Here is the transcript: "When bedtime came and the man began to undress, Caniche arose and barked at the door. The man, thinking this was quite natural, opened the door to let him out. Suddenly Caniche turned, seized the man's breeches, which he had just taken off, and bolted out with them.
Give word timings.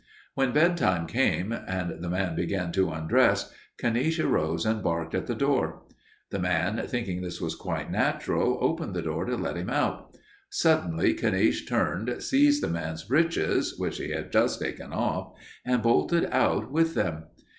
"When 0.33 0.51
bedtime 0.51 1.05
came 1.05 1.51
and 1.51 2.03
the 2.03 2.09
man 2.09 2.33
began 2.35 2.71
to 2.71 2.89
undress, 2.89 3.53
Caniche 3.77 4.19
arose 4.25 4.65
and 4.65 4.81
barked 4.81 5.13
at 5.13 5.27
the 5.27 5.35
door. 5.35 5.83
The 6.31 6.39
man, 6.39 6.83
thinking 6.87 7.21
this 7.21 7.39
was 7.39 7.53
quite 7.53 7.91
natural, 7.91 8.57
opened 8.61 8.95
the 8.95 9.03
door 9.03 9.25
to 9.25 9.35
let 9.35 9.57
him 9.57 9.69
out. 9.69 10.15
Suddenly 10.49 11.13
Caniche 11.13 11.67
turned, 11.69 12.23
seized 12.23 12.63
the 12.63 12.67
man's 12.67 13.03
breeches, 13.03 13.77
which 13.77 13.99
he 13.99 14.09
had 14.09 14.31
just 14.31 14.59
taken 14.59 14.91
off, 14.91 15.35
and 15.63 15.83
bolted 15.83 16.27
out 16.31 16.71
with 16.71 16.95
them. 16.95 17.25